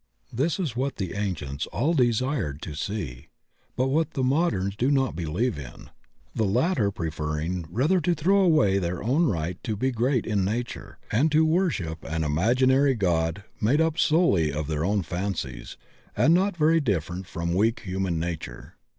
[0.33, 3.27] This is what the ancients all de sired to see,
[3.75, 5.91] but what the modems do not believe in,
[6.33, 10.97] the latter preferring rather to throw away their own ri^t to be great in nature,
[11.11, 15.77] and to worship an imagi nary god made up solely of their own fancies
[16.17, 18.77] and not very different from weak human nature.